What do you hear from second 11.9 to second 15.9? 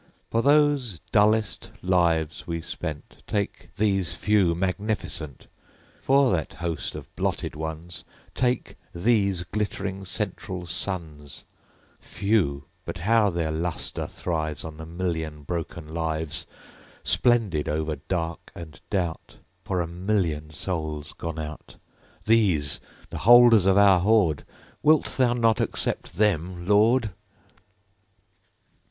Few; but how their lustre thrives On the million broken